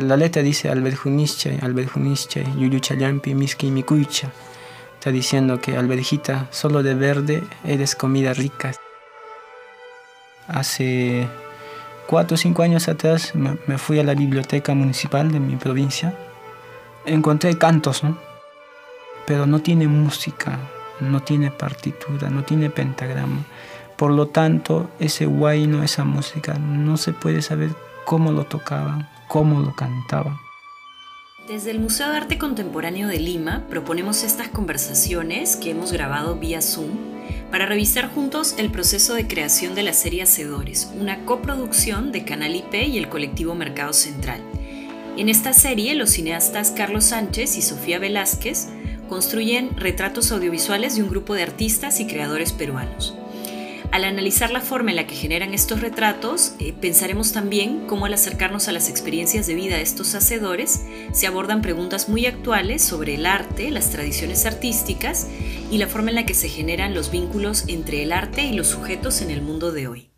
la 0.00 0.16
letra 0.16 0.42
dice 0.42 0.68
Albert 0.68 0.96
Junische, 0.96 1.58
Albert 1.62 1.90
Yampi, 2.98 3.34
Miski 3.34 3.70
Mikuicha. 3.70 4.30
Está 4.94 5.10
diciendo 5.10 5.60
que 5.60 5.76
Alberjita, 5.76 6.48
solo 6.50 6.82
de 6.82 6.94
verde 6.94 7.42
eres 7.64 7.94
comida 7.94 8.34
rica. 8.34 8.72
Hace 10.46 11.26
cuatro 12.06 12.34
o 12.34 12.38
cinco 12.38 12.62
años 12.62 12.88
atrás 12.88 13.32
me 13.34 13.78
fui 13.78 13.98
a 13.98 14.04
la 14.04 14.14
biblioteca 14.14 14.74
municipal 14.74 15.32
de 15.32 15.40
mi 15.40 15.56
provincia. 15.56 16.14
Encontré 17.06 17.56
cantos, 17.56 18.04
¿no? 18.04 18.18
Pero 19.26 19.46
no 19.46 19.60
tiene 19.60 19.88
música, 19.88 20.58
no 21.00 21.22
tiene 21.22 21.50
partitura, 21.50 22.28
no 22.28 22.44
tiene 22.44 22.68
pentagrama. 22.68 23.44
Por 23.96 24.10
lo 24.10 24.26
tanto, 24.26 24.90
ese 24.98 25.26
guayno, 25.26 25.82
esa 25.82 26.04
música, 26.04 26.54
no 26.54 26.96
se 26.96 27.12
puede 27.12 27.42
saber 27.42 27.70
cómo 28.04 28.32
lo 28.32 28.44
tocaban, 28.44 29.08
cómo 29.28 29.60
lo 29.60 29.74
cantaban. 29.74 30.38
Desde 31.48 31.72
el 31.72 31.80
Museo 31.80 32.10
de 32.10 32.16
Arte 32.16 32.38
Contemporáneo 32.38 33.08
de 33.08 33.18
Lima 33.18 33.64
proponemos 33.68 34.22
estas 34.22 34.48
conversaciones 34.48 35.56
que 35.56 35.70
hemos 35.70 35.90
grabado 35.90 36.36
vía 36.36 36.62
Zoom 36.62 36.90
para 37.50 37.66
revisar 37.66 38.08
juntos 38.08 38.54
el 38.56 38.70
proceso 38.70 39.14
de 39.14 39.26
creación 39.26 39.74
de 39.74 39.82
la 39.82 39.92
serie 39.92 40.22
Hacedores, 40.22 40.92
una 40.98 41.24
coproducción 41.24 42.12
de 42.12 42.24
Canal 42.24 42.54
IP 42.54 42.74
y 42.74 42.98
el 42.98 43.08
colectivo 43.08 43.54
Mercado 43.54 43.92
Central. 43.92 44.40
En 45.16 45.28
esta 45.28 45.52
serie, 45.52 45.94
los 45.96 46.10
cineastas 46.10 46.70
Carlos 46.70 47.06
Sánchez 47.06 47.56
y 47.56 47.62
Sofía 47.62 47.98
Velázquez 47.98 48.68
construyen 49.08 49.76
retratos 49.76 50.30
audiovisuales 50.30 50.94
de 50.94 51.02
un 51.02 51.10
grupo 51.10 51.34
de 51.34 51.42
artistas 51.42 51.98
y 51.98 52.06
creadores 52.06 52.52
peruanos. 52.52 53.16
Al 53.92 54.04
analizar 54.04 54.52
la 54.52 54.60
forma 54.60 54.90
en 54.90 54.96
la 54.96 55.06
que 55.08 55.16
generan 55.16 55.52
estos 55.52 55.80
retratos, 55.80 56.54
eh, 56.60 56.72
pensaremos 56.72 57.32
también 57.32 57.88
cómo 57.88 58.06
al 58.06 58.14
acercarnos 58.14 58.68
a 58.68 58.72
las 58.72 58.88
experiencias 58.88 59.48
de 59.48 59.54
vida 59.54 59.76
de 59.76 59.82
estos 59.82 60.14
hacedores, 60.14 60.86
se 61.12 61.26
abordan 61.26 61.60
preguntas 61.60 62.08
muy 62.08 62.24
actuales 62.26 62.84
sobre 62.84 63.16
el 63.16 63.26
arte, 63.26 63.68
las 63.72 63.90
tradiciones 63.90 64.46
artísticas 64.46 65.26
y 65.72 65.78
la 65.78 65.88
forma 65.88 66.10
en 66.10 66.14
la 66.14 66.24
que 66.24 66.34
se 66.34 66.48
generan 66.48 66.94
los 66.94 67.10
vínculos 67.10 67.64
entre 67.66 68.04
el 68.04 68.12
arte 68.12 68.42
y 68.42 68.52
los 68.52 68.68
sujetos 68.68 69.22
en 69.22 69.32
el 69.32 69.42
mundo 69.42 69.72
de 69.72 69.88
hoy. 69.88 70.10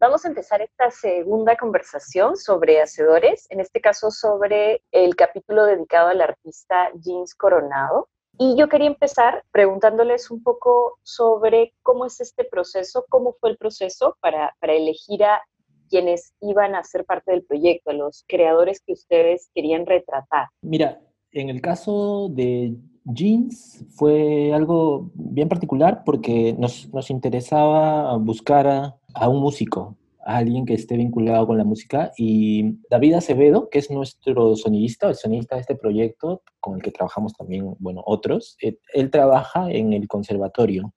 Vamos 0.00 0.24
a 0.24 0.28
empezar 0.28 0.60
esta 0.60 0.90
segunda 0.90 1.56
conversación 1.56 2.36
sobre 2.36 2.80
hacedores, 2.80 3.46
en 3.50 3.60
este 3.60 3.80
caso 3.80 4.10
sobre 4.10 4.82
el 4.90 5.14
capítulo 5.14 5.66
dedicado 5.66 6.08
al 6.08 6.20
artista 6.20 6.90
Jeans 6.94 7.36
Coronado. 7.36 8.08
Y 8.42 8.56
yo 8.56 8.70
quería 8.70 8.86
empezar 8.86 9.44
preguntándoles 9.52 10.30
un 10.30 10.42
poco 10.42 10.98
sobre 11.02 11.74
cómo 11.82 12.06
es 12.06 12.22
este 12.22 12.42
proceso, 12.44 13.04
cómo 13.10 13.34
fue 13.38 13.50
el 13.50 13.58
proceso 13.58 14.16
para, 14.22 14.56
para 14.60 14.72
elegir 14.72 15.22
a 15.24 15.42
quienes 15.90 16.32
iban 16.40 16.74
a 16.74 16.82
ser 16.82 17.04
parte 17.04 17.32
del 17.32 17.44
proyecto, 17.44 17.92
los 17.92 18.24
creadores 18.26 18.80
que 18.80 18.94
ustedes 18.94 19.50
querían 19.54 19.84
retratar. 19.84 20.46
Mira, 20.62 21.02
en 21.32 21.50
el 21.50 21.60
caso 21.60 22.30
de 22.30 22.76
Jeans 23.04 23.84
fue 23.90 24.54
algo 24.54 25.10
bien 25.12 25.50
particular 25.50 26.02
porque 26.06 26.54
nos, 26.58 26.90
nos 26.94 27.10
interesaba 27.10 28.16
buscar 28.16 28.66
a, 28.66 28.96
a 29.12 29.28
un 29.28 29.40
músico 29.40 29.98
a 30.24 30.38
alguien 30.38 30.66
que 30.66 30.74
esté 30.74 30.96
vinculado 30.96 31.46
con 31.46 31.58
la 31.58 31.64
música. 31.64 32.12
Y 32.16 32.78
David 32.88 33.14
Acevedo, 33.14 33.68
que 33.70 33.78
es 33.78 33.90
nuestro 33.90 34.56
sonidista, 34.56 35.08
el 35.08 35.14
sonidista 35.14 35.56
de 35.56 35.62
este 35.62 35.76
proyecto, 35.76 36.42
con 36.60 36.76
el 36.76 36.82
que 36.82 36.90
trabajamos 36.90 37.32
también, 37.34 37.74
bueno, 37.78 38.02
otros, 38.06 38.56
eh, 38.62 38.78
él 38.92 39.10
trabaja 39.10 39.70
en 39.70 39.92
el 39.92 40.08
conservatorio, 40.08 40.94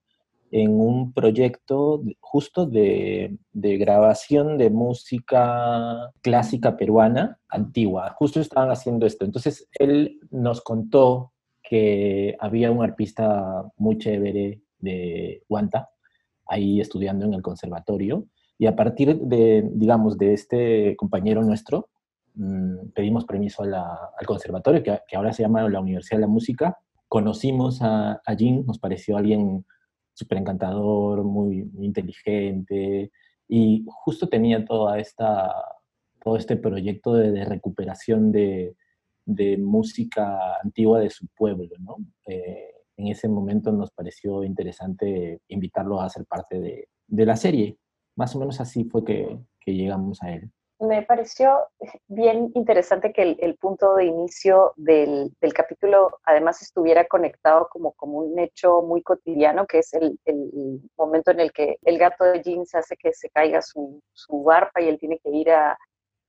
en 0.52 0.80
un 0.80 1.14
proyecto 1.14 2.04
justo 2.20 2.66
de, 2.66 3.38
de, 3.54 3.78
grabación 3.78 4.58
de 4.58 4.70
música 4.70 6.12
clásica 6.22 6.78
peruana 6.78 7.40
antigua. 7.50 8.16
Justo 8.18 8.40
estaban 8.40 8.70
haciendo 8.70 9.06
esto. 9.06 9.26
Entonces, 9.26 9.68
él 9.80 10.20
nos 10.30 10.62
contó 10.62 11.34
que 11.64 12.36
había 12.40 12.72
un 12.72 12.84
arpista 12.84 13.64
muy 13.78 13.98
chévere 13.98 14.62
de 14.78 15.44
Guanta, 15.48 15.90
ahí 16.46 16.82
estudiando 16.82 17.26
en 17.26 17.34
el 17.34 17.42
conservatorio, 17.42 18.28
y 18.64 18.66
a 18.66 18.78
partir 18.78 19.20
de, 19.20 19.70
digamos, 19.74 20.18
de 20.18 20.32
este 20.32 20.96
compañero 20.96 21.44
nuestro, 21.44 21.90
mm, 22.36 22.92
pedimos 22.96 23.26
permiso 23.26 23.62
al 23.62 24.26
conservatorio, 24.26 24.82
que, 24.82 25.18
ahora 25.18 25.34
se 25.34 25.44
llama 25.44 25.68
la 25.68 25.82
Universidad 25.82 26.20
de 26.20 26.22
la 26.22 26.28
Música. 26.28 26.78
Conocimos 27.10 27.82
a, 27.82 28.22
a 28.26 28.36
Jim, 28.38 28.64
nos 28.66 28.80
pareció 28.80 29.18
alguien 29.18 29.66
súper 30.14 30.38
encantador, 30.38 31.26
muy, 31.26 31.70
inteligente, 31.82 33.12
y 33.50 33.84
justo 33.86 34.30
tenía 34.30 34.64
toda 34.64 34.98
esta, 34.98 35.54
todo 36.24 36.38
este 36.38 36.56
proyecto 36.56 37.16
de, 37.16 37.44
recuperación 37.44 38.32
de, 38.32 38.78
de, 39.26 39.58
música 39.58 40.56
antigua 40.64 41.02
de 41.02 41.10
su 41.10 41.28
pueblo, 41.36 41.68
¿no? 41.80 41.98
Eh, 42.28 42.72
en 42.96 43.08
ese 43.08 43.28
momento 43.28 43.74
nos 43.74 43.92
pareció 43.92 44.42
interesante 44.46 45.42
invitarlo 45.50 46.00
a 46.00 46.10
ser 46.10 46.26
parte 46.26 46.62
de, 46.62 46.88
de 47.08 47.26
la 47.26 47.36
serie 47.36 47.78
más 48.16 48.36
o 48.36 48.40
menos 48.40 48.60
así 48.60 48.84
fue 48.86 49.04
que, 49.04 49.40
llegamos 49.66 50.22
a 50.22 50.32
él. 50.32 50.52
Me 50.80 51.04
pareció 51.04 51.56
bien 52.08 52.52
interesante 52.56 53.14
que 53.14 53.38
el, 53.40 53.56
punto 53.56 53.96
de 53.96 54.06
inicio 54.06 54.74
del, 54.76 55.32
del, 55.40 55.54
además 56.26 56.62
estuviera 56.62 57.06
conectado 57.08 57.70
como, 57.72 57.94
como 57.94 58.18
un 58.18 58.38
hecho 58.38 58.82
muy 58.82 59.02
cotidiano, 59.02 59.66
que 59.66 59.80
es 59.80 59.94
el, 59.94 60.20
el, 60.26 60.82
momento 60.98 61.32
en 61.32 61.40
el 61.40 61.54
que 61.54 61.78
el 61.84 61.98
gato 61.98 62.26
de 62.26 62.42
Jeans 62.42 62.76
hace 62.76 62.98
que 62.98 63.14
se 63.14 63.30
caiga 63.30 63.62
su, 63.62 64.02
su 64.12 64.44
barba 64.44 64.82
y 64.82 64.90
él 64.90 65.00
tiene 65.00 65.20
que 65.20 65.30
ir 65.30 65.52
a 65.52 65.78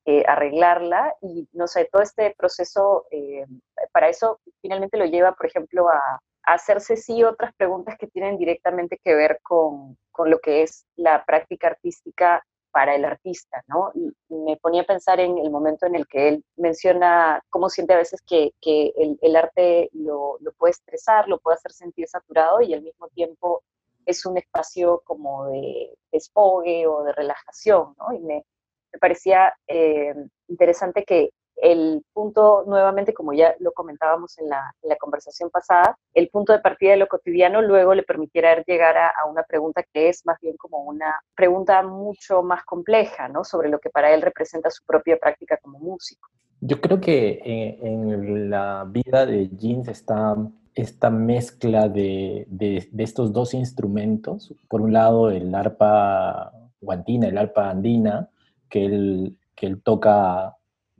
eh, 0.06 0.22
arreglarla. 0.28 1.14
Y 1.22 1.48
no 1.52 1.66
sé, 1.66 1.88
todo 1.90 2.02
este 2.02 2.34
proceso, 2.38 3.06
eh, 3.10 3.46
para 3.90 4.08
eso 4.08 4.38
finalmente 4.64 4.96
lo 4.96 5.04
lleva, 5.04 5.32
por 5.32 5.44
ejemplo, 5.44 5.90
a, 5.90 6.18
hacerse 6.46 6.96
sí 6.96 7.24
otras 7.24 7.54
preguntas 7.54 7.96
que 7.98 8.06
tienen 8.06 8.36
directamente 8.36 8.98
que 9.02 9.14
ver 9.14 9.40
con, 9.42 9.96
con, 10.10 10.28
lo 10.30 10.38
que 10.40 10.62
es 10.62 10.84
la 10.94 11.24
práctica 11.24 11.68
artística 11.68 12.44
para 12.70 12.94
el 12.94 13.04
artista, 13.06 13.62
¿no? 13.66 13.92
Me 14.28 14.58
ponía 14.58 14.82
a 14.82 14.86
pensar 14.86 15.20
en 15.20 15.38
el 15.38 15.50
momento 15.50 15.86
en 15.86 15.94
el 15.94 16.06
que 16.06 16.28
él 16.28 16.44
menciona 16.56 17.40
cómo 17.48 17.70
siente 17.70 17.94
a 17.94 17.98
veces 17.98 18.20
que, 18.26 18.50
que 18.60 18.92
el, 19.22 19.36
arte 19.36 19.88
lo, 19.92 20.36
lo, 20.40 20.52
puede 20.52 20.72
estresar, 20.72 21.28
lo 21.28 21.38
puede 21.38 21.54
hacer 21.54 21.72
sentir 21.72 22.08
saturado 22.08 22.60
y 22.60 22.74
al 22.74 22.82
mismo 22.82 23.08
tiempo 23.08 23.62
es 24.04 24.26
un 24.26 24.36
espacio 24.36 25.02
como 25.06 25.46
de 25.46 25.94
desfogue 26.12 26.86
o 26.86 27.04
de 27.04 27.12
relajación, 27.12 27.94
¿no? 27.98 28.12
Y 28.12 28.20
me, 28.20 28.44
me 28.92 28.98
parecía 28.98 29.54
eh, 29.66 30.14
interesante 30.48 31.04
que 31.04 31.30
el 31.56 32.04
punto, 32.12 32.64
nuevamente, 32.66 33.14
como 33.14 33.32
ya 33.32 33.54
lo 33.60 33.72
comentábamos 33.72 34.38
en 34.38 34.48
la, 34.48 34.74
conversación 35.00 35.50
pasada, 35.50 35.98
el 36.14 36.28
punto 36.28 36.52
de 36.52 36.60
partida 36.60 36.92
de 36.92 36.96
lo 36.96 37.08
cotidiano 37.08 37.60
luego 37.60 37.94
le 37.94 38.02
permitiera 38.04 38.62
llegar 38.64 38.96
a, 38.96 39.12
una 39.28 39.42
pregunta 39.42 39.84
que 39.92 40.08
es 40.08 40.24
más 40.24 40.38
bien 40.40 40.56
como 40.56 40.78
una 40.78 41.20
pregunta 41.34 41.82
mucho 41.82 42.42
más 42.42 42.64
compleja, 42.64 43.28
¿no? 43.28 43.44
Sobre 43.44 43.68
lo 43.68 43.78
que 43.78 43.90
para 43.90 44.14
él 44.14 44.22
representa 44.22 44.70
su 44.70 44.84
propia 44.84 45.18
práctica 45.18 45.58
como 45.62 45.78
músico. 45.78 46.28
Yo 46.60 46.80
creo 46.80 47.00
que 47.00 47.40
en, 47.82 48.48
la 48.48 48.86
vida 48.88 49.26
de 49.26 49.48
Jeans 49.48 49.88
está 49.88 50.36
esta 50.74 51.10
mezcla 51.10 51.88
de, 51.88 52.46
de, 52.48 52.88
estos 52.98 53.32
dos 53.32 53.54
instrumentos. 53.54 54.54
Por 54.68 54.80
un 54.80 54.92
lado, 54.92 55.30
el 55.30 55.54
arpa 55.54 56.52
guantina, 56.80 57.28
el 57.28 57.38
arpa 57.38 57.70
andina, 57.70 58.28
que 58.68 58.84
él, 58.86 59.38
que 59.54 59.66
él 59.66 59.82
toca 59.82 60.56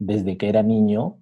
desde 0.07 0.37
que 0.37 0.49
era 0.49 0.63
niño 0.63 1.19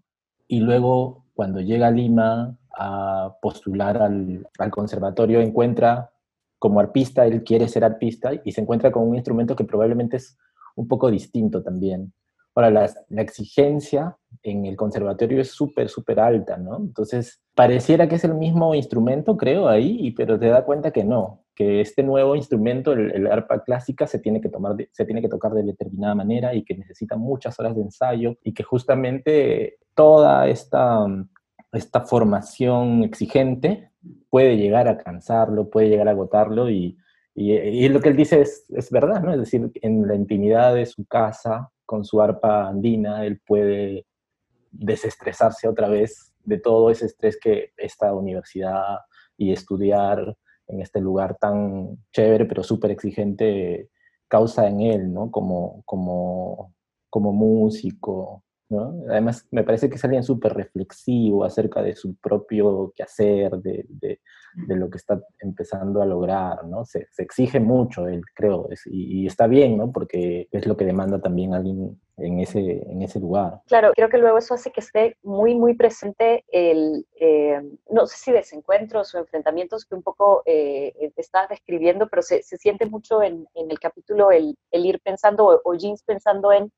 y 0.48 0.60
luego 0.60 1.24
cuando 1.34 1.60
llega 1.60 1.88
a 1.88 1.90
Lima 1.90 2.58
a 2.76 3.36
postular 3.40 3.98
al, 3.98 4.46
conservatorio 4.70 5.40
encuentra 5.40 6.10
como 6.58 6.80
arpista, 6.80 7.26
él 7.26 7.42
quiere 7.42 7.68
ser 7.68 7.84
arpista 7.84 8.30
y 8.44 8.52
se 8.52 8.60
encuentra 8.60 8.92
con 8.92 9.08
un 9.08 9.14
instrumento 9.14 9.56
que 9.56 9.64
probablemente 9.64 10.16
es 10.18 10.38
un 10.76 10.86
poco 10.86 11.10
distinto 11.10 11.62
también. 11.62 12.12
Ahora, 12.54 12.70
la, 12.70 12.90
la 13.08 13.22
exigencia 13.22 14.16
en 14.42 14.66
el 14.66 14.76
conservatorio 14.76 15.40
es 15.40 15.50
súper, 15.50 15.88
súper 15.88 16.20
alta, 16.20 16.58
¿no? 16.58 16.76
Entonces, 16.76 17.40
pareciera 17.54 18.08
que 18.08 18.16
es 18.16 18.24
el 18.24 18.34
mismo 18.34 18.74
instrumento, 18.74 19.36
creo, 19.36 19.68
ahí, 19.68 20.10
pero 20.12 20.38
te 20.38 20.48
da 20.48 20.64
cuenta 20.64 20.90
que 20.90 21.02
no, 21.02 21.41
que 21.54 21.80
este 21.80 22.02
nuevo 22.02 22.34
instrumento, 22.34 22.92
el, 22.92 23.26
arpa 23.26 23.62
clásica, 23.62 24.06
se 24.06 24.18
tiene, 24.18 24.40
que 24.40 24.48
tomar 24.48 24.76
se 24.90 25.04
tiene 25.04 25.20
que 25.20 25.28
tocar 25.28 25.52
de 25.52 25.62
determinada 25.62 26.14
manera 26.14 26.54
y 26.54 26.64
que 26.64 26.74
necesita 26.74 27.16
muchas 27.16 27.58
horas 27.60 27.76
de 27.76 27.82
ensayo 27.82 28.36
y 28.42 28.54
que 28.54 28.62
justamente 28.62 29.78
toda 29.94 30.48
esta, 30.48 31.06
esta 31.72 32.00
formación 32.02 33.04
exigente 33.04 33.90
puede 34.30 34.56
llegar 34.56 34.88
a 34.88 34.98
cansarlo, 34.98 35.68
puede 35.68 35.88
llegar 35.88 36.08
a 36.08 36.12
agotarlo 36.12 36.70
y, 36.70 36.96
y, 37.34 37.88
lo 37.88 38.00
que 38.00 38.10
él 38.10 38.16
dice 38.16 38.40
es, 38.40 38.66
es, 38.70 38.90
verdad, 38.90 39.22
¿no? 39.22 39.32
Es 39.32 39.38
decir, 39.38 39.70
en 39.80 40.06
la 40.06 40.14
intimidad 40.14 40.74
de 40.74 40.86
su 40.86 41.06
casa, 41.06 41.70
con 41.86 42.04
su 42.04 42.20
arpa 42.20 42.68
andina, 42.68 43.24
él 43.24 43.40
puede 43.46 44.06
desestresarse 44.70 45.68
otra 45.68 45.88
vez 45.88 46.34
de 46.44 46.58
todo 46.58 46.90
ese 46.90 47.06
estrés 47.06 47.38
que 47.38 47.72
esta 47.76 48.12
universidad 48.12 48.98
y 49.36 49.52
estudiar 49.52 50.36
en 50.72 50.80
este 50.80 51.00
lugar 51.00 51.36
tan 51.38 51.98
chévere, 52.12 52.46
pero 52.46 52.62
súper 52.62 52.90
exigente, 52.90 53.90
causa 54.28 54.66
en 54.66 54.80
él, 54.80 55.12
¿no? 55.12 55.30
Como, 55.30 55.82
como, 55.84 56.74
como 57.10 57.32
músico. 57.32 58.42
¿No? 58.72 59.04
Además, 59.08 59.46
me 59.50 59.62
parece 59.62 59.88
que 59.88 59.96
es 59.96 60.04
alguien 60.04 60.24
súper 60.24 60.54
reflexivo 60.54 61.44
acerca 61.44 61.82
de 61.82 61.94
su 61.94 62.14
propio 62.16 62.92
quehacer, 62.96 63.52
de, 63.58 63.84
de, 63.88 64.20
de, 64.66 64.76
lo 64.76 64.88
que 64.88 64.96
está 64.96 65.20
empezando 65.40 66.00
a 66.00 66.06
lograr, 66.06 66.64
¿no? 66.66 66.84
Se, 66.84 67.06
se 67.10 67.22
exige 67.22 67.60
mucho, 67.60 68.08
él, 68.08 68.22
creo, 68.34 68.68
y, 68.86 69.22
y, 69.22 69.26
está 69.26 69.46
bien, 69.46 69.76
¿no? 69.76 69.92
Porque 69.92 70.48
es 70.50 70.66
lo 70.66 70.76
que 70.76 70.86
demanda 70.86 71.20
también 71.20 71.54
alguien 71.54 72.00
en 72.16 72.40
ese, 72.40 72.82
en 72.90 73.02
ese 73.02 73.20
lugar. 73.20 73.60
Claro, 73.66 73.92
creo 73.94 74.08
que 74.08 74.18
luego 74.18 74.38
eso 74.38 74.54
hace 74.54 74.70
que 74.70 74.80
esté 74.80 75.16
muy, 75.22 75.54
muy 75.54 75.74
presente 75.74 76.44
el, 76.48 77.06
eh, 77.20 77.60
no 77.90 78.06
sé 78.06 78.16
si 78.18 78.32
desencuentros 78.32 79.14
o 79.14 79.18
enfrentamientos 79.18 79.84
que 79.84 79.94
un 79.94 80.02
poco 80.02 80.42
eh, 80.46 81.12
estás 81.16 81.48
describiendo, 81.48 82.08
pero 82.08 82.22
se, 82.22 82.42
se 82.42 82.56
siente 82.56 82.86
mucho 82.86 83.22
en, 83.22 83.46
en, 83.54 83.70
el 83.70 83.78
capítulo 83.78 84.30
el, 84.30 84.56
el 84.70 84.86
ir 84.86 85.00
pensando 85.00 85.46
o, 85.46 85.60
o 85.64 85.74
Jeans 85.74 86.02
pensando 86.02 86.52
en 86.52 86.70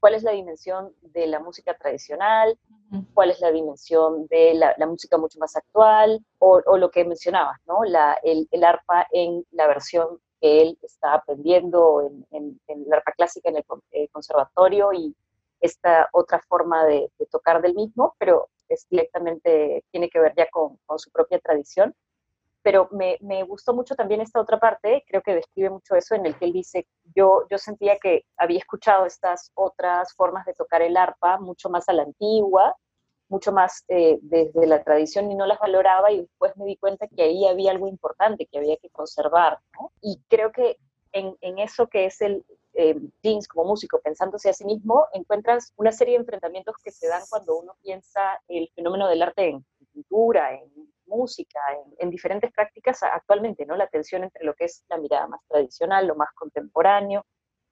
cuál 0.00 0.14
es 0.14 0.22
la 0.22 0.32
dimensión 0.32 0.92
de 1.02 1.26
la 1.26 1.38
música 1.38 1.76
tradicional, 1.76 2.58
cuál 3.14 3.30
es 3.30 3.40
la 3.40 3.52
dimensión 3.52 4.26
de 4.26 4.54
la, 4.54 4.74
la 4.78 4.86
música 4.86 5.18
mucho 5.18 5.38
más 5.38 5.54
actual, 5.54 6.24
o, 6.38 6.60
o, 6.66 6.76
lo 6.78 6.90
que 6.90 7.04
mencionabas, 7.04 7.58
¿no? 7.66 7.84
La, 7.84 8.18
el, 8.22 8.48
el, 8.50 8.64
arpa 8.64 9.06
en 9.12 9.44
la 9.52 9.66
versión 9.66 10.18
que 10.40 10.62
él 10.62 10.78
está 10.82 11.14
aprendiendo 11.14 12.02
en, 12.02 12.26
en, 12.30 12.60
en 12.66 12.84
el 12.86 12.92
arpa 12.92 13.12
clásica 13.12 13.50
en 13.50 13.58
el 13.58 13.64
eh, 13.92 14.08
conservatorio 14.08 14.92
y 14.92 15.14
esta 15.60 16.08
otra 16.12 16.40
forma 16.40 16.84
de, 16.86 17.10
de, 17.18 17.26
tocar 17.26 17.60
del 17.60 17.74
mismo, 17.74 18.16
pero 18.18 18.48
es 18.68 18.88
directamente, 18.88 19.84
tiene 19.90 20.08
que 20.08 20.18
ver 20.18 20.32
ya 20.34 20.48
con, 20.50 20.78
con 20.86 20.98
su 20.98 21.10
propia 21.10 21.38
tradición 21.38 21.94
pero 22.62 22.88
me, 22.92 23.16
me, 23.20 23.42
gustó 23.42 23.74
mucho 23.74 23.94
también 23.94 24.20
esta 24.20 24.40
otra 24.40 24.58
parte, 24.58 25.04
creo 25.06 25.22
que 25.22 25.34
describe 25.34 25.70
mucho 25.70 25.94
eso, 25.94 26.14
en 26.14 26.26
el 26.26 26.36
que 26.36 26.44
él 26.44 26.52
dice, 26.52 26.86
yo, 27.14 27.46
yo 27.50 27.58
sentía 27.58 27.98
que 27.98 28.24
había 28.36 28.58
escuchado 28.58 29.06
estas 29.06 29.50
otras 29.54 30.12
formas 30.14 30.44
de 30.46 30.54
tocar 30.54 30.82
el 30.82 30.96
arpa, 30.96 31.38
mucho 31.38 31.70
más 31.70 31.88
a 31.88 31.92
la 31.92 32.02
antigua, 32.02 32.76
mucho 33.28 33.52
más 33.52 33.84
eh, 33.88 34.18
desde 34.22 34.66
la 34.66 34.82
tradición 34.82 35.30
y 35.30 35.36
no 35.36 35.46
las 35.46 35.58
valoraba 35.58 36.10
y 36.10 36.22
después 36.22 36.56
me 36.56 36.66
di 36.66 36.76
cuenta 36.76 37.06
que 37.06 37.22
ahí 37.22 37.46
había 37.46 37.70
algo 37.70 37.88
importante 37.88 38.46
que 38.46 38.58
había 38.58 38.76
que 38.76 38.90
conservar, 38.90 39.60
¿no? 39.78 39.92
Y 40.02 40.20
creo 40.28 40.50
que 40.50 40.78
en, 41.12 41.36
en 41.40 41.58
eso 41.58 41.86
que 41.86 42.06
es 42.06 42.20
el 42.20 42.44
eh, 42.74 42.96
Jeans 43.22 43.48
como 43.48 43.64
músico 43.64 44.00
pensándose 44.00 44.50
a 44.50 44.52
sí 44.52 44.64
mismo, 44.64 45.06
encuentras 45.12 45.72
una 45.76 45.92
serie 45.92 46.14
de 46.14 46.20
enfrentamientos 46.20 46.76
que 46.82 46.90
se 46.90 47.08
dan 47.08 47.22
cuando 47.28 47.56
uno 47.58 47.74
piensa 47.82 48.40
el 48.48 48.68
fenómeno 48.74 49.08
del 49.08 49.22
arte 49.22 49.48
en 49.48 49.64
pintura, 49.92 50.54
en 50.54 50.89
música, 51.10 51.60
en, 51.72 51.94
en, 51.98 52.10
diferentes 52.10 52.50
prácticas 52.52 53.02
actualmente, 53.02 53.66
¿no? 53.66 53.76
La 53.76 53.88
tensión 53.88 54.24
entre 54.24 54.44
lo 54.44 54.54
que 54.54 54.64
es 54.64 54.84
la 54.88 54.96
mirada 54.96 55.26
más 55.26 55.40
tradicional, 55.48 56.06
lo 56.06 56.16
más 56.16 56.30
contemporáneo, 56.34 57.26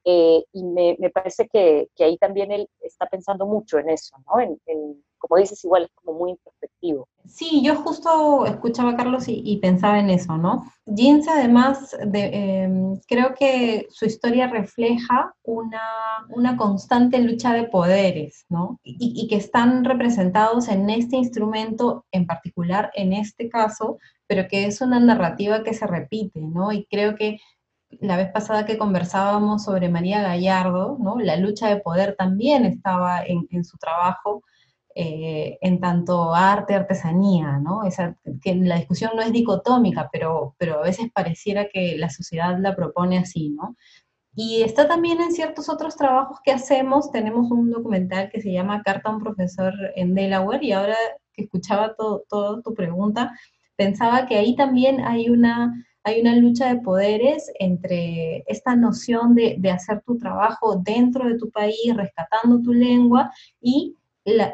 eh, 0.05 0.45
y 0.53 0.65
me, 0.65 0.97
me 0.99 1.11
parece 1.11 1.49
que, 1.49 1.89
que, 1.95 2.05
ahí 2.05 2.17
también 2.19 2.51
él 2.53 2.69
está 2.81 3.07
pensando 3.07 3.47
mucho 3.47 3.79
en 3.79 3.91
eso, 3.91 4.17
¿no? 4.27 4.41
Como 5.19 5.37
dices, 5.37 5.63
igual 5.65 5.85
es 5.85 5.91
como 5.95 6.19
muy 6.19 6.31
introspectivo. 6.31 7.09
Sí, 7.27 7.63
yo 7.63 7.77
justo 7.77 8.47
escuchaba 8.47 8.91
a 8.91 8.97
Carlos 8.97 9.29
y, 9.29 9.43
y 9.45 9.59
pensaba 9.59 9.99
en 9.99 10.11
eso, 10.11 10.39
¿no? 10.39 10.65
Jeans 10.87 11.29
además, 11.29 11.97
de, 12.07 12.31
eh, 12.33 13.01
creo 13.07 13.35
que 13.35 13.87
su 13.91 14.07
historia 14.07 14.47
refleja 14.49 15.35
una, 15.43 15.83
una, 16.31 16.57
constante 16.57 17.19
lucha 17.19 17.53
de 17.53 17.65
poderes, 17.65 18.47
¿no? 18.49 18.81
Y, 18.83 19.13
y, 19.15 19.29
que 19.29 19.37
están 19.37 19.85
representados 19.85 20.69
en 20.69 20.89
este 20.89 21.17
instrumento, 21.17 22.07
en 22.13 22.27
particular 22.27 22.91
en 22.95 23.13
este 23.13 23.49
caso, 23.51 23.99
pero 24.27 24.49
que 24.49 24.67
es 24.67 24.81
una 24.81 25.01
narrativa 25.01 25.63
que 25.63 25.75
se 25.75 25.87
repite, 25.87 26.41
¿no? 26.41 26.73
Y 26.73 26.87
creo 26.87 27.15
que 27.17 27.39
la 27.91 28.17
vez 28.17 28.31
pasada 28.31 28.67
que 28.67 28.79
conversábamos 28.79 29.65
sobre 29.65 29.89
María 29.89 30.23
Gallardo, 30.23 30.97
¿no? 31.01 31.19
La 31.19 31.37
lucha 31.37 31.69
de 31.69 31.81
poder 31.81 32.17
también 32.17 32.65
estaba 32.65 33.23
en, 33.23 33.47
en 33.51 33.65
su 33.65 33.79
trabajo, 33.79 34.43
eh, 35.01 35.59
en 35.61 35.79
tanto 35.79 36.35
arte, 36.35 36.75
artesanía, 36.75 37.59
¿no? 37.59 37.85
Esa, 37.85 38.17
que 38.43 38.57
la 38.57 38.79
discusión 38.79 39.13
no 39.15 39.23
es 39.23 39.33
dicotómica, 39.33 40.09
pero, 40.11 40.57
pero 40.59 40.81
a 40.81 40.83
veces 40.83 41.07
pareciera 41.15 41.69
que 41.69 41.97
la 41.97 42.11
sociedad 42.11 42.59
la 42.59 42.75
propone 42.75 43.17
así, 43.17 43.51
¿no? 43.51 43.77
Y 44.35 44.63
está 44.63 44.89
también 44.89 45.21
en 45.21 45.31
ciertos 45.31 45.69
otros 45.69 45.95
trabajos 45.95 46.41
que 46.43 46.51
hacemos, 46.51 47.13
tenemos 47.13 47.49
un 47.53 47.71
documental 47.71 48.29
que 48.29 48.41
se 48.41 48.51
llama 48.51 48.83
Carta 48.83 49.09
a 49.11 49.13
un 49.13 49.23
profesor 49.23 49.73
en 49.95 50.17
Delaware, 50.17 50.65
y 50.65 50.73
ahora 50.73 50.97
que 51.33 51.45
escuchaba 51.45 51.95
toda 51.95 52.61
tu 52.61 52.75
pregunta, 52.75 53.39
pensaba 53.77 54.27
que 54.27 54.37
ahí 54.37 54.57
también 54.57 55.01
hay 55.01 55.31
una, 55.31 55.87
hay 56.03 56.21
una 56.23 56.35
lucha 56.35 56.75
de 56.75 56.81
poderes 56.81 57.53
entre 57.61 58.43
esta 58.49 58.75
noción 58.75 59.37
de, 59.37 59.55
de 59.61 59.71
hacer 59.71 60.03
tu 60.05 60.19
trabajo 60.19 60.75
dentro 60.75 61.29
de 61.29 61.39
tu 61.39 61.51
país, 61.51 61.95
rescatando 61.95 62.61
tu 62.61 62.73
lengua, 62.73 63.31
y 63.61 63.95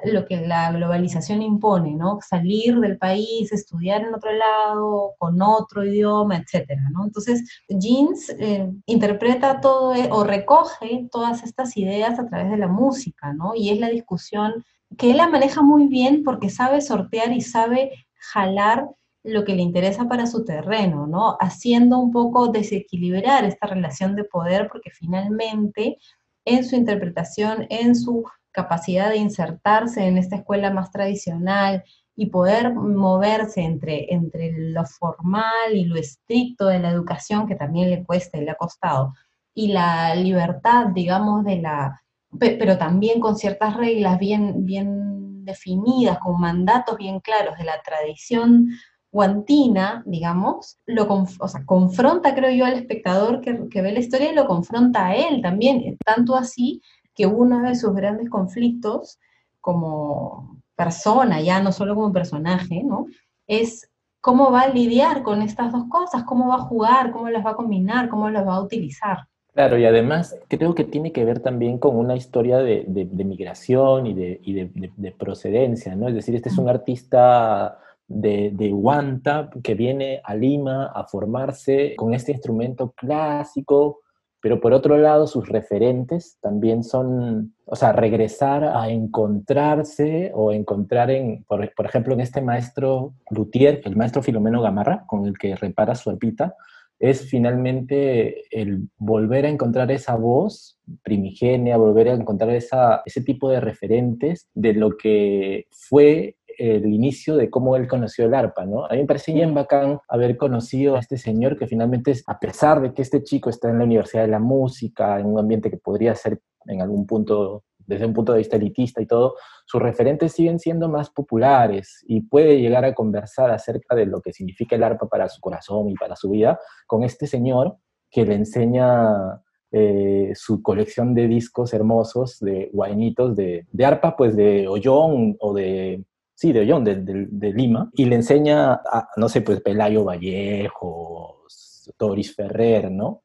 lo 0.05 0.27
que 0.27 0.47
la 0.47 0.73
globalización 0.73 1.43
impone, 1.43 1.95
¿no? 1.95 2.19
Salir 2.21 2.79
del 2.79 2.99
país, 2.99 3.53
estudiar 3.53 4.03
en 4.03 4.15
otro 4.15 4.33
lado, 4.33 5.15
con 5.19 5.41
otro 5.43 5.85
idioma, 5.85 6.37
etcétera, 6.37 6.83
¿no? 6.93 7.05
Entonces, 7.05 7.63
Jeans 7.69 8.31
eh, 8.39 8.71
interpreta 8.87 9.61
todo 9.61 9.95
eh, 9.95 10.09
o 10.11 10.25
recoge 10.25 11.09
todas 11.11 11.43
estas 11.43 11.77
ideas 11.77 12.19
a 12.19 12.27
través 12.27 12.51
de 12.51 12.59
la 12.59 12.69
música, 12.69 13.33
¿no? 13.33 13.55
Y 13.55 13.71
es 13.71 13.81
la 13.81 13.89
discusión 13.89 14.65
que 14.97 15.11
él 15.11 15.17
la 15.17 15.29
maneja 15.29 15.63
muy 15.63 15.89
bien 15.89 16.23
porque 16.25 16.51
sabe 16.51 16.81
sortear 16.81 17.33
y 17.33 17.41
sabe 17.41 17.93
jalar 18.33 18.89
lo 19.25 19.45
que 19.45 19.55
le 19.55 19.63
interesa 19.63 20.07
para 20.07 20.27
su 20.27 20.45
terreno, 20.45 21.07
¿no? 21.07 21.37
Haciendo 21.41 21.99
un 21.99 22.13
poco 22.13 22.49
desequilibrar 22.49 23.45
esta 23.45 23.67
relación 23.67 24.15
de 24.15 24.25
poder 24.25 24.69
porque 24.71 24.91
finalmente 24.91 25.97
en 26.45 26.65
su 26.65 26.77
interpretación, 26.77 27.67
en 27.71 27.97
su 27.97 28.25
capacidad 28.55 29.11
de 29.11 29.17
insertarse 29.17 30.07
en 30.07 30.17
esta 30.17 30.37
escuela 30.37 30.71
más 30.71 30.91
tradicional 30.91 31.85
y 32.17 32.27
poder 32.27 32.73
moverse 32.73 33.61
entre, 33.63 34.15
entre 34.15 34.53
lo 34.53 34.87
formal 34.87 35.75
y 35.75 35.85
lo 35.85 35.97
estricto 35.97 36.67
de 36.67 36.79
la 36.79 36.91
educación, 36.91 37.49
que 37.49 37.57
también 37.57 37.91
le 37.91 38.05
cuesta 38.05 38.39
y 38.39 38.45
le 38.45 38.53
ha 38.53 38.55
costado, 38.55 39.13
y 39.53 39.73
la 39.73 40.15
libertad, 40.15 40.87
digamos, 40.95 41.45
de 41.45 41.61
la, 41.61 42.03
pero 42.39 42.79
también 42.79 43.21
con 43.21 43.37
ciertas 43.37 43.77
reglas 43.77 44.19
bien, 44.19 44.65
bien 44.65 45.45
definidas, 45.45 46.19
con 46.21 46.41
mandatos 46.41 46.97
bien 46.97 47.21
claros 47.21 47.59
de 47.59 47.65
la 47.65 47.83
tradición 47.83 48.69
guantina, 49.11 50.03
digamos, 50.07 50.79
lo 50.87 51.07
o 51.07 51.49
sea, 51.49 51.65
confronta, 51.65 52.35
creo 52.35 52.51
yo, 52.51 52.65
al 52.65 52.75
espectador 52.75 53.41
que, 53.41 53.69
que 53.69 53.83
ve 53.83 53.93
la 53.93 54.01
historia 54.01 54.33
y 54.33 54.35
lo 54.35 54.47
confronta 54.47 55.07
a 55.07 55.15
él 55.17 55.41
también, 55.43 55.97
tanto 56.05 56.35
así 56.35 56.81
que 57.15 57.27
uno 57.27 57.63
de 57.63 57.75
sus 57.75 57.95
grandes 57.95 58.29
conflictos 58.29 59.19
como 59.61 60.61
persona, 60.77 61.41
ya 61.41 61.63
no 61.63 61.73
solo 61.73 61.95
como 61.95 62.13
personaje, 62.13 62.83
¿no? 62.85 63.07
Es 63.47 63.91
cómo 64.21 64.51
va 64.51 64.63
a 64.63 64.69
lidiar 64.69 65.23
con 65.23 65.43
estas 65.43 65.73
dos 65.73 65.85
cosas, 65.89 66.25
cómo 66.25 66.49
va 66.49 66.57
a 66.57 66.67
jugar, 66.67 67.13
cómo 67.13 67.29
las 67.29 67.45
va 67.45 67.51
a 67.51 67.57
combinar, 67.57 68.09
cómo 68.09 68.31
las 68.31 68.47
va 68.47 68.57
a 68.57 68.63
utilizar. 68.63 69.19
Claro, 69.53 69.79
y 69.79 69.85
además 69.85 70.37
creo 70.49 70.75
que 70.75 70.83
tiene 70.83 71.13
que 71.13 71.25
ver 71.25 71.39
también 71.39 71.79
con 71.79 71.97
una 71.97 72.17
historia 72.17 72.59
de, 72.59 72.85
de, 72.89 73.05
de 73.05 73.25
migración 73.25 74.07
y, 74.07 74.15
de, 74.15 74.41
y 74.43 74.53
de, 74.55 75.13
procedencia, 75.13 75.95
¿no? 75.95 76.09
Es 76.09 76.15
decir, 76.15 76.35
este 76.35 76.49
es 76.49 76.59
un 76.59 76.69
artista 76.69 77.79
de, 78.09 78.51
de 78.53 78.73
Huanta 78.73 79.51
que 79.63 79.75
viene 79.75 80.21
a 80.25 80.35
Lima 80.35 80.87
a 80.87 81.05
formarse 81.05 81.95
con 81.97 82.15
este 82.15 82.33
instrumento 82.33 82.93
clásico, 82.97 84.01
pero 84.45 84.61
por 84.61 84.75
otro 84.75 84.99
lado 84.99 85.27
sus 85.27 85.49
referentes 85.49 86.37
también 86.43 86.85
son, 86.85 87.55
o 87.65 87.77
sea, 87.77 87.95
regresar 87.95 88.63
a 88.63 88.91
encontrarse 88.91 90.33
o 90.35 90.53
encontrar 90.53 91.11
en, 91.11 91.45
por, 91.45 91.65
ejemplo, 91.87 92.13
en 92.13 92.21
este 92.21 92.43
maestro 92.43 93.15
Luthier, 93.31 93.81
el 93.87 93.97
maestro 93.97 94.23
Filomeno 94.23 94.61
Gamarra, 94.61 95.05
con 95.07 95.25
el 95.25 95.39
que 95.39 95.57
repara 95.57 95.95
su 95.95 96.11
arpita, 96.11 96.57
es 96.99 97.23
finalmente 97.31 98.43
el 98.51 98.91
volver 98.99 99.47
a 99.47 99.49
encontrar 99.49 99.91
esa 99.91 100.15
voz 100.15 100.79
primigenia, 101.03 101.79
volver 101.79 102.11
a 102.11 102.13
encontrar 102.13 102.51
esa, 102.51 103.01
ese 103.07 103.23
tipo 103.23 103.49
de 103.49 103.61
referentes 103.61 104.51
de 104.53 104.75
lo 104.75 104.99
que 104.99 105.69
fue 105.71 106.37
el 106.59 106.87
inicio 106.87 107.37
de 107.37 107.51
cómo 107.51 107.77
él 107.77 107.87
conoció 107.89 108.27
el 108.27 108.35
arpa, 108.35 108.65
¿no? 108.65 108.87
A 108.87 108.91
mí 108.91 108.99
me 108.99 109.07
parece 109.07 109.33
bien 109.33 109.55
bacán 109.55 109.99
haber 110.09 110.37
conocido 110.37 110.97
a 110.97 111.01
este 111.01 111.19
señor 111.19 111.59
que 111.59 111.67
finalmente, 111.67 112.15
a 112.27 112.39
pesar 112.39 112.81
de 112.81 112.93
que 112.93 113.03
este 113.03 113.23
chico 113.23 113.51
está 113.51 113.71
en 113.71 113.79
la 113.79 113.85
Universidad 113.85 114.23
de 114.23 114.29
la 114.29 114.39
Música, 114.39 115.19
en 115.19 115.27
un 115.27 115.39
ambiente 115.39 115.71
que 115.71 115.79
podría 115.79 116.15
ser 116.15 116.41
en 116.67 116.81
algún 116.81 117.07
punto, 117.07 117.65
desde 117.79 118.07
un 118.07 118.15
punto 118.15 118.33
de 118.33 118.39
vista 118.39 118.57
elitista 118.57 119.03
y 119.03 119.07
todo, 119.07 119.35
sus 119.67 119.81
referentes 119.83 120.33
siguen 120.33 120.59
siendo 120.59 120.89
más 120.89 121.11
populares 121.11 122.03
y 122.07 122.23
puede 122.23 122.61
llegar 122.61 122.85
a 122.85 122.95
conversar 122.95 123.51
acerca 123.51 123.95
de 123.95 124.07
lo 124.07 124.21
que 124.21 124.33
significa 124.33 124.77
el 124.77 124.83
arpa 124.83 125.07
para 125.07 125.29
su 125.29 125.41
corazón 125.41 125.91
y 125.91 125.95
para 125.95 126.17
su 126.17 126.31
vida 126.31 126.59
con 126.87 127.03
este 127.05 127.27
señor 127.27 127.77
que 128.11 128.25
le 128.25 128.35
enseña 128.35 129.43
eh, 129.73 130.33
su 130.37 130.63
colección 130.63 131.15
de 131.15 131.27
discos 131.27 131.75
hermosos, 131.75 132.39
de 132.39 132.71
guainitos, 132.73 133.35
de, 133.35 133.67
de 133.73 133.85
arpa, 133.85 134.17
pues 134.17 134.37
de 134.37 134.69
Ollón 134.69 135.37
o 135.41 135.53
de 135.53 136.05
sí, 136.35 136.53
de 136.53 136.61
Ollón, 136.61 136.85
de, 136.85 137.53
Lima, 137.53 137.91
y 137.93 138.07
le 138.07 138.17
enseña 138.17 138.75
a, 138.75 139.09
no 139.17 139.29
sé, 139.29 139.41
pues 139.43 139.61
Pelayo 139.61 140.05
Vallejos, 140.05 141.93
Doris 141.99 142.35
Ferrer, 142.35 142.91
¿no? 142.91 143.23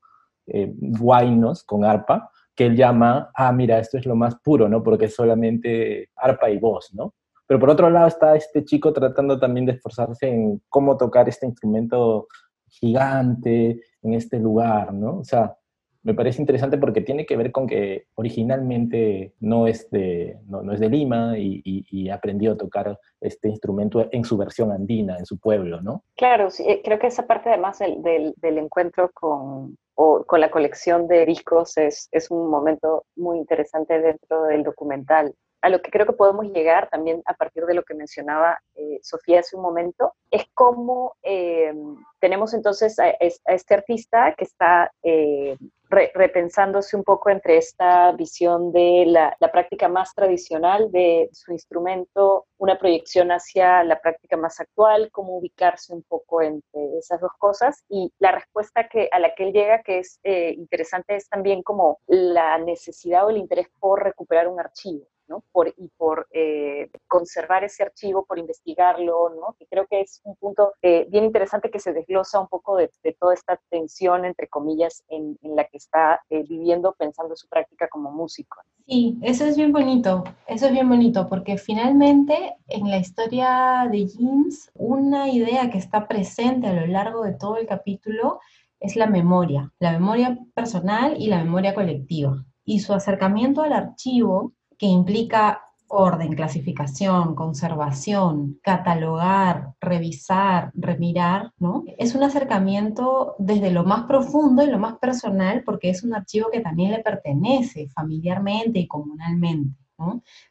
Eh, 0.48 0.72
guainos 0.76 1.64
con 1.64 1.86
arpa, 1.86 2.32
que 2.56 2.66
él 2.66 2.76
llama, 2.76 3.32
ah, 3.36 3.52
mira, 3.52 3.80
esto 3.80 3.98
es 3.98 4.06
lo 4.06 4.16
más 4.16 4.36
puro, 4.36 4.68
¿no? 4.68 4.84
Porque 4.84 5.06
es 5.06 5.16
solamente 5.16 6.10
arpa 6.16 6.50
y 6.50 6.58
voz, 6.58 6.94
¿no? 6.94 7.14
Pero 7.48 7.60
por 7.60 7.70
otro 7.70 7.90
lado 7.90 8.08
está 8.08 8.36
este 8.36 8.64
chico 8.64 8.94
tratando 8.94 9.40
también 9.40 9.66
de 9.66 9.72
esforzarse 9.72 10.28
en 10.28 10.62
cómo 10.70 10.98
tocar 10.98 11.28
este 11.28 11.48
instrumento 11.48 12.28
gigante 12.68 13.82
en 14.04 14.14
este 14.14 14.40
lugar, 14.40 14.94
¿no? 14.94 15.20
O 15.20 15.24
sea, 15.24 15.56
me 16.04 16.14
parece 16.14 16.42
interesante 16.42 16.78
porque 16.78 17.02
tiene 17.02 17.26
que 17.26 17.36
ver 17.36 17.52
con 17.52 17.68
que 17.68 18.06
originalmente 18.16 19.34
no 19.40 19.68
es 19.68 19.90
de, 19.92 20.38
no, 20.48 20.72
es 20.72 20.80
de 20.80 20.90
Lima 20.90 21.38
y, 21.38 22.10
aprendió 22.10 22.54
a 22.54 22.58
tocar 22.58 22.98
este 23.22 23.50
instrumento 23.50 24.08
en 24.12 24.24
su 24.24 24.36
versión 24.36 24.72
andina, 24.72 25.18
en 25.18 25.26
su 25.26 25.38
pueblo, 25.38 25.80
¿no? 25.82 26.04
Claro, 26.16 26.50
sí, 26.50 26.64
eh, 26.68 26.82
creo 26.84 26.98
que 26.98 27.08
esa 27.08 27.28
parte 27.28 27.50
además 27.50 27.80
del, 27.80 28.34
del, 28.36 28.58
encuentro 28.58 29.12
con, 29.14 29.78
o, 29.94 30.24
con 30.26 30.42
la 30.42 30.50
colección 30.50 31.08
de 31.08 31.26
discos 31.26 31.78
es, 31.78 32.10
es 32.12 32.32
un 32.32 32.50
momento 32.50 33.06
muy 33.16 33.38
interesante 33.38 34.00
dentro 34.02 34.44
del 34.46 34.64
documental 34.64 35.36
a 35.62 35.70
lo 35.70 35.82
que 35.82 35.92
creo 35.92 36.06
que 36.06 36.14
podemos 36.14 36.46
llegar 36.48 36.90
también 36.90 37.22
a 37.26 37.34
partir 37.34 37.66
de 37.66 37.74
lo 37.74 37.84
que 37.84 37.94
mencionaba 37.94 38.60
eh, 38.76 39.00
Sofía 39.02 39.42
hace 39.42 39.56
un 39.56 39.62
momento, 39.62 40.14
es 40.32 40.46
cómo 40.54 41.16
eh, 41.22 41.74
tenemos 42.20 42.54
entonces 42.54 42.98
a, 43.00 43.10
este 43.10 43.74
artista 43.74 44.34
que 44.38 44.46
está 44.46 44.92
eh, 45.04 45.58
repensándose 45.90 46.96
un 46.96 47.04
poco 47.04 47.30
entre 47.30 47.58
esta 47.58 48.12
visión 48.12 48.72
de 48.72 49.06
la, 49.08 49.36
práctica 49.52 49.90
más 49.90 50.14
tradicional 50.14 50.92
de 50.92 51.30
su 51.34 51.52
instrumento, 51.52 52.46
una 52.58 52.78
proyección 52.78 53.32
hacia 53.32 53.84
la 53.84 54.00
práctica 54.00 54.38
más 54.38 54.60
actual, 54.60 55.10
cómo 55.12 55.38
ubicarse 55.38 55.94
un 55.94 56.04
poco 56.04 56.42
entre 56.42 56.98
esas 57.00 57.20
dos 57.20 57.32
cosas. 57.40 57.84
Y 57.90 58.12
la 58.20 58.32
respuesta 58.32 58.88
que, 58.88 59.10
a 59.12 59.20
la 59.20 59.34
que 59.34 59.48
él 59.48 59.54
llega, 59.54 59.82
que 59.82 60.00
es 60.00 60.20
interesante, 60.24 61.16
es 61.16 61.28
también 61.28 61.64
como 61.64 62.00
la 62.08 62.58
necesidad 62.60 63.26
o 63.26 63.30
el 63.30 63.38
interés 63.38 63.68
por 63.80 64.04
recuperar 64.04 64.48
un 64.48 64.60
archivo. 64.60 65.08
Por, 65.52 65.74
y 65.78 65.90
por 65.98 66.28
eh, 66.32 66.90
conservar 67.08 67.64
ese 67.64 67.84
archivo, 67.84 68.26
por 68.26 68.40
investigarlo, 68.40 69.30
¿no? 69.30 69.56
Que 69.58 69.66
creo 69.68 69.86
que 69.88 70.02
es 70.02 70.22
un 70.24 70.36
punto 70.36 70.74
eh, 70.82 71.08
bien 71.10 71.24
interesante 71.24 71.70
que 71.70 71.80
se 71.80 71.94
desglosa 71.94 72.40
un 72.40 72.48
poco 72.48 72.78
de, 72.78 72.90
toda 73.20 73.34
esta 73.34 73.60
tensión, 73.70 74.26
entre 74.26 74.48
comillas, 74.48 75.04
en, 75.10 75.38
la 75.42 75.66
que 75.66 75.78
está 75.78 76.22
eh, 76.30 76.44
viviendo, 76.48 76.94
pensando 76.98 77.36
su 77.36 77.48
práctica 77.48 77.88
como 77.90 78.12
músico. 78.12 78.58
Sí, 78.88 79.18
eso 79.22 79.46
es 79.46 79.56
bien 79.56 79.72
bonito, 79.72 80.24
eso 80.48 80.66
es 80.68 80.72
bien 80.72 80.90
bonito, 80.90 81.28
porque 81.28 81.58
finalmente 81.58 82.56
en 82.68 82.90
la 82.90 82.98
historia 82.98 83.88
de 83.92 84.08
Jeans, 84.08 84.72
una 84.74 85.30
idea 85.30 85.70
que 85.70 85.78
está 85.78 86.08
presente 86.08 86.68
a 86.68 86.74
lo 86.74 86.88
largo 86.88 87.24
de 87.24 87.34
todo 87.34 87.58
el 87.58 87.68
capítulo 87.68 88.40
es 88.80 88.96
la 88.96 89.08
memoria, 89.08 89.72
la 89.80 89.92
memoria 89.92 90.40
personal 90.54 91.16
y 91.20 91.28
la 91.28 91.44
memoria 91.44 91.74
colectiva. 91.74 92.46
Y 92.64 92.80
su 92.80 92.94
acercamiento 92.94 93.62
al 93.62 93.74
archivo 93.74 94.54
que 94.80 94.88
implica 94.88 95.62
orden, 95.90 96.34
clasificación, 96.34 97.36
conservación, 97.36 98.60
catalogar, 98.64 99.74
revisar, 99.82 100.72
remirar, 100.76 101.52
¿no? 101.58 101.84
Es 101.98 102.16
un 102.16 102.24
acercamiento 102.24 103.36
desde 103.40 103.72
lo 103.72 103.84
más 103.84 104.06
profundo 104.06 104.64
y 104.64 104.68
lo 104.68 104.80
más 104.80 104.98
personal 105.00 105.64
porque 105.66 105.90
es 105.90 106.04
un 106.04 106.14
archivo 106.14 106.50
que 106.52 106.62
también 106.62 106.92
le 106.92 107.00
pertenece 107.00 107.90
familiarmente 107.90 108.80
y 108.80 108.88
comunalmente. 108.88 109.76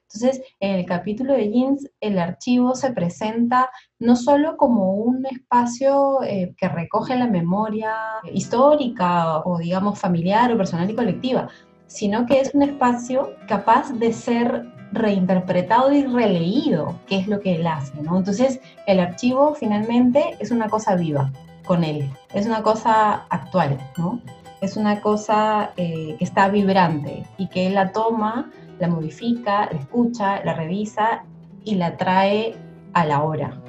Entonces, 0.02 0.42
en 0.60 0.76
el 0.76 0.86
capítulo 0.86 1.34
de 1.34 1.50
Jeans, 1.50 1.90
el 2.00 2.18
archivo 2.18 2.74
se 2.74 2.92
presenta 2.92 3.70
no 3.98 4.16
solo 4.16 4.56
como 4.56 4.94
un 4.94 5.24
espacio 5.26 6.22
eh, 6.22 6.54
que 6.56 6.68
recoge 6.68 7.16
la 7.16 7.26
memoria 7.26 7.94
histórica 8.32 9.38
o, 9.38 9.58
digamos, 9.58 9.98
familiar 9.98 10.52
o 10.52 10.56
personal 10.56 10.90
y 10.90 10.94
colectiva, 10.94 11.48
sino 11.88 12.26
que 12.26 12.40
es 12.40 12.54
un 12.54 12.62
espacio 12.62 13.34
capaz 13.48 13.92
de 13.92 14.12
ser 14.12 14.66
reinterpretado 14.92 15.92
y 15.92 16.04
releído, 16.04 16.98
que 17.06 17.18
es 17.18 17.26
lo 17.26 17.40
que 17.40 17.56
él 17.56 17.66
hace, 17.66 18.00
¿no? 18.02 18.16
Entonces, 18.16 18.60
el 18.86 19.00
archivo 19.00 19.54
finalmente 19.54 20.36
es 20.38 20.50
una 20.50 20.68
cosa 20.68 20.94
viva 20.94 21.32
con 21.66 21.84
él, 21.84 22.10
es 22.32 22.46
una 22.46 22.62
cosa 22.62 23.26
actual, 23.28 23.78
¿no? 23.96 24.20
Es 24.60 24.76
una 24.76 25.00
cosa 25.00 25.72
eh, 25.76 26.16
que 26.18 26.24
está 26.24 26.48
vibrante 26.48 27.24
y 27.36 27.48
que 27.48 27.66
él 27.66 27.74
la 27.74 27.92
toma, 27.92 28.50
la 28.78 28.88
modifica, 28.88 29.68
la 29.70 29.78
escucha, 29.78 30.44
la 30.44 30.54
revisa 30.54 31.24
y 31.64 31.74
la 31.74 31.96
trae 31.96 32.56
a 32.94 33.04
la 33.04 33.22
hora. 33.22 33.60